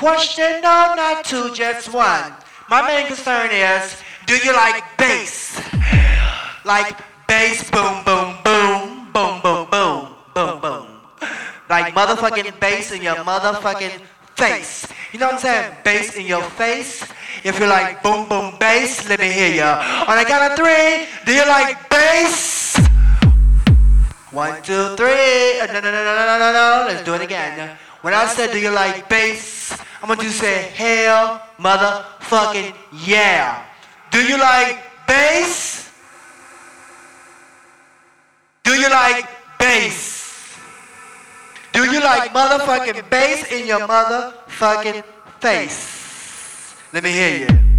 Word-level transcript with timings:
question, 0.00 0.62
no, 0.62 0.96
not 0.96 1.24
two, 1.24 1.52
just 1.52 1.92
one. 1.92 2.32
My 2.70 2.80
main 2.88 3.06
concern 3.06 3.50
is, 3.52 4.00
do 4.24 4.34
you 4.40 4.52
like 4.56 4.82
bass? 4.96 5.60
Like 6.64 6.96
bass, 7.28 7.70
boom, 7.70 8.02
boom, 8.08 8.40
boom, 8.42 9.12
boom, 9.12 9.40
boom, 9.44 9.68
boom, 9.68 10.08
boom, 10.32 10.60
boom. 10.60 10.86
Like 11.68 11.92
motherfucking 11.92 12.58
bass 12.58 12.92
in 12.92 13.02
your 13.02 13.16
motherfucking 13.16 14.00
face. 14.36 14.88
You 15.12 15.18
know 15.18 15.26
what 15.26 15.34
I'm 15.34 15.40
saying? 15.40 15.76
Bass 15.84 16.16
in 16.16 16.24
your 16.24 16.42
face. 16.56 17.04
If 17.44 17.60
you 17.60 17.66
like 17.66 18.02
boom, 18.02 18.26
boom, 18.26 18.56
bass, 18.58 19.06
let 19.06 19.20
me 19.20 19.30
hear 19.30 19.52
ya. 19.52 20.06
On 20.08 20.16
the 20.16 20.24
count 20.24 20.52
of 20.52 20.56
three, 20.56 21.06
do 21.26 21.32
you 21.34 21.46
like 21.46 21.76
bass? 21.90 22.76
One, 24.32 24.62
two, 24.62 24.96
three. 24.96 25.60
Uh, 25.60 25.66
no, 25.66 25.80
no, 25.84 25.90
no, 25.92 26.02
no, 26.08 26.14
no, 26.24 26.36
no, 26.38 26.48
no. 26.56 26.84
Let's 26.88 27.04
do 27.04 27.14
it 27.14 27.22
again. 27.22 27.76
When 28.00 28.14
I 28.14 28.26
said, 28.26 28.52
do 28.52 28.58
you 28.58 28.70
like 28.70 29.08
bass? 29.08 29.49
I'm 30.10 30.16
going 30.16 30.28
to 30.28 30.34
say, 30.34 30.62
hell, 30.74 31.40
motherfucking 31.56 32.74
yeah. 33.06 33.64
Do 34.10 34.18
you 34.18 34.40
like 34.40 34.82
bass? 35.06 35.88
Do 38.64 38.72
you 38.72 38.90
like 38.90 39.28
bass? 39.56 40.58
Do 41.72 41.84
you 41.84 42.00
like 42.00 42.32
motherfucking 42.32 43.08
bass 43.08 43.52
in 43.52 43.68
your 43.68 43.86
motherfucking 43.86 45.04
face? 45.38 46.74
Let 46.92 47.04
me 47.04 47.12
hear 47.12 47.46
you. 47.46 47.69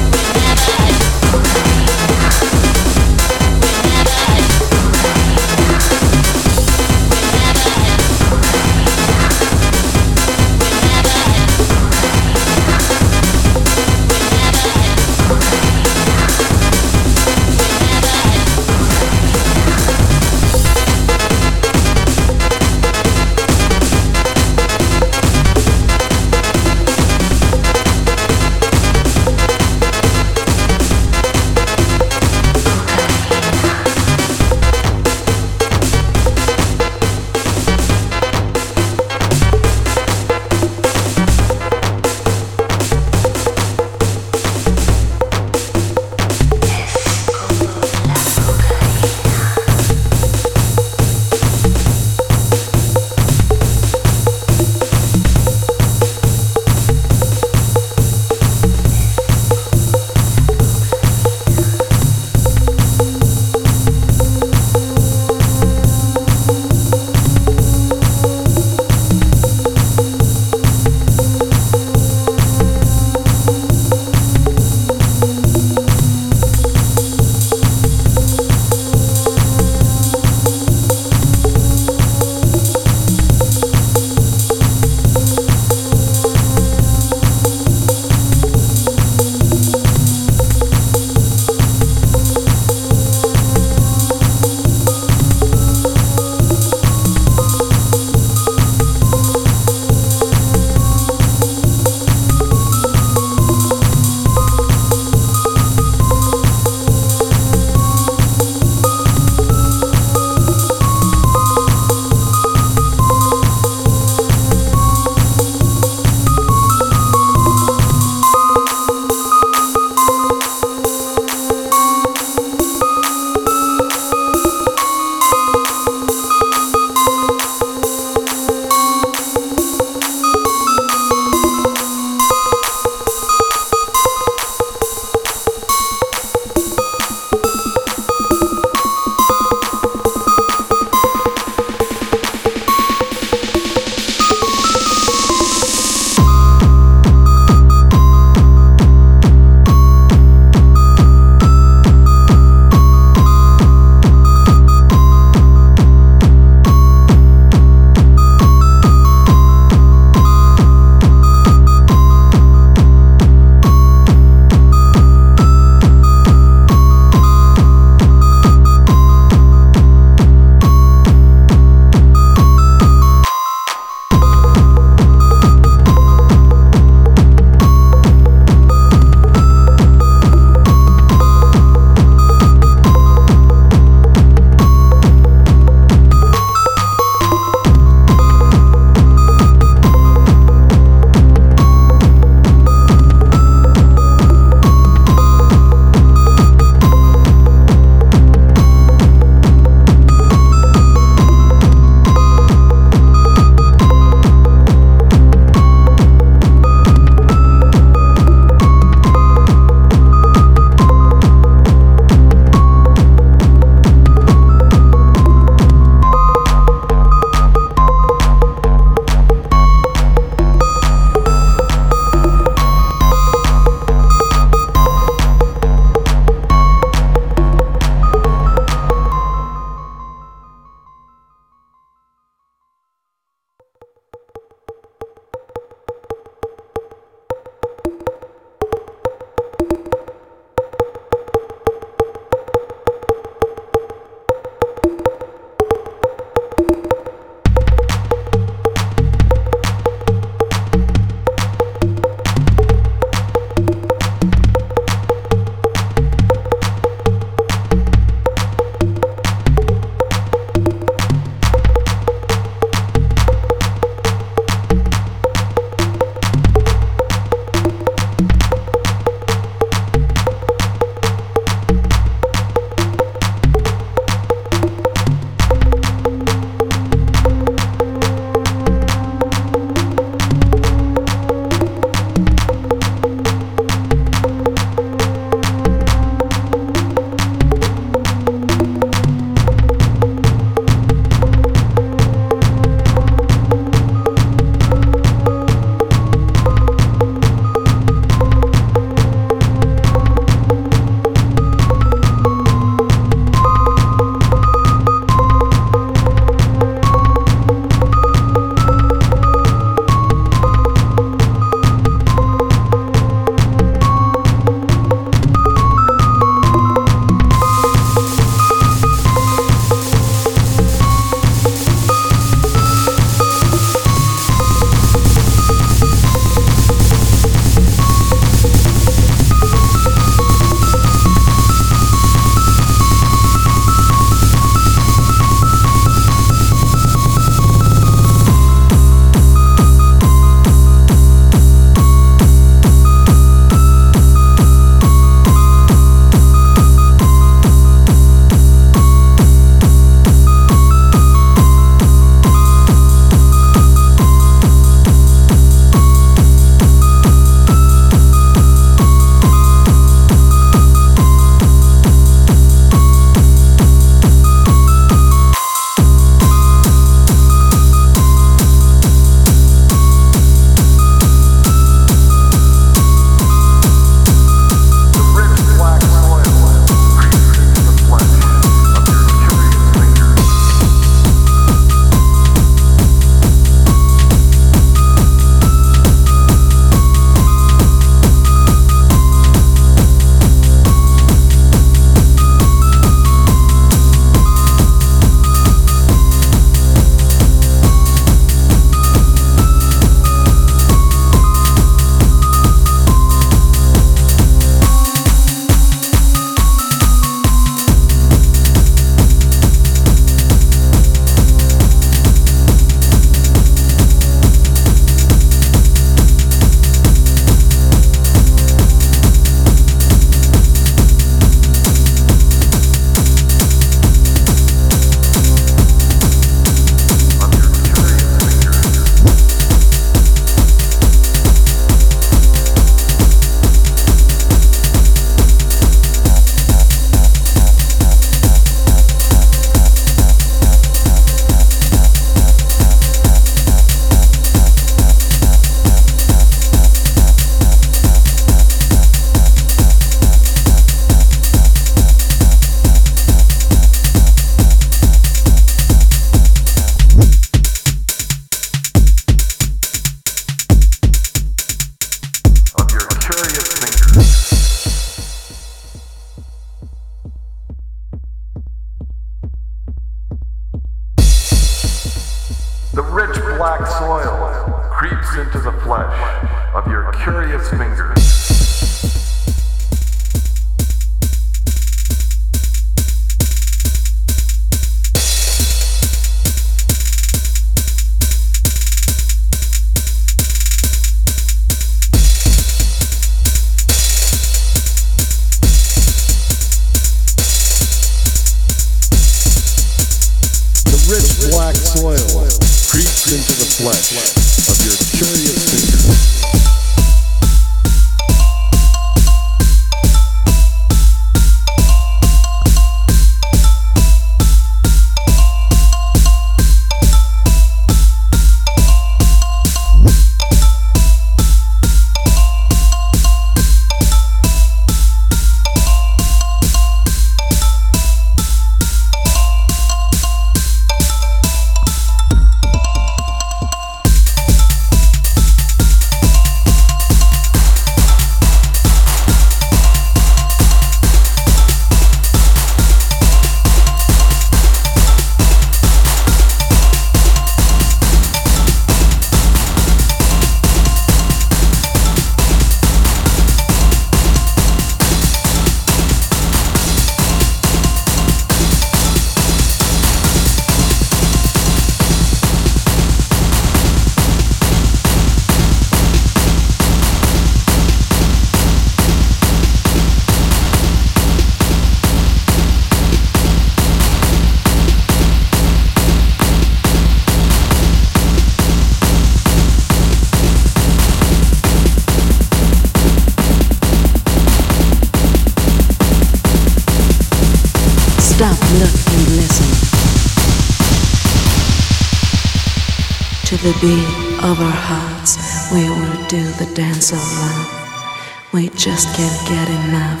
Dance 596.56 596.90
of 596.90 596.98
love. 597.20 598.32
We 598.32 598.48
just 598.48 598.88
can't 598.96 599.28
get 599.28 599.46
enough 599.46 600.00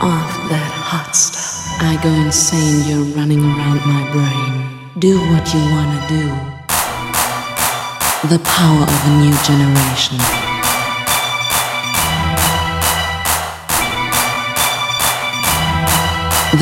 of 0.00 0.28
that 0.50 0.72
hot 0.86 1.16
stuff. 1.16 1.66
I 1.82 1.98
go 2.00 2.08
insane, 2.08 2.86
you're 2.86 3.16
running 3.16 3.42
around 3.42 3.80
my 3.84 4.08
brain. 4.14 4.78
Do 5.00 5.18
what 5.18 5.52
you 5.52 5.58
wanna 5.74 6.00
do. 6.06 6.26
The 8.28 8.38
power 8.38 8.82
of 8.86 9.00
a 9.04 9.12
new 9.18 9.34
generation. 9.42 10.18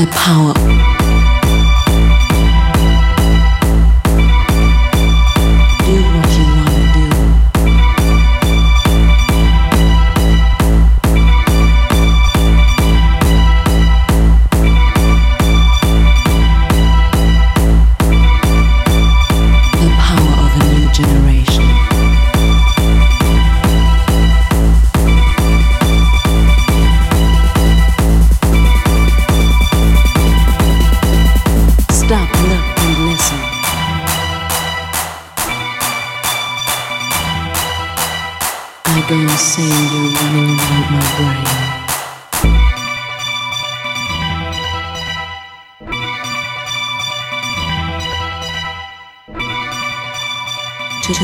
The 0.01 0.09
power. 0.25 0.94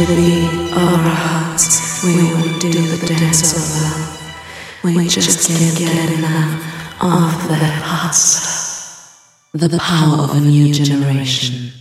To 0.00 0.06
beat 0.06 0.48
of 0.72 0.78
our 0.78 1.14
hearts, 1.14 2.02
we 2.02 2.14
will 2.16 2.58
do 2.58 2.70
the 2.70 3.06
dance 3.06 3.52
of 3.52 3.60
love. 3.82 4.94
We 4.96 5.06
just 5.06 5.46
can't 5.46 5.76
get 5.76 6.18
enough 6.18 7.02
of 7.02 7.48
that 7.50 8.10
stuff. 8.14 9.50
The 9.52 9.76
power 9.76 10.24
of 10.24 10.34
a 10.34 10.40
new 10.40 10.72
generation. 10.72 11.79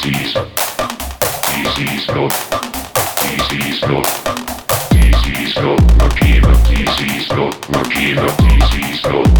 Marquino, 0.00 0.46
Marquino, 5.98 6.56
Marquino, 7.70 8.90
is 8.90 9.04
not. 9.04 9.39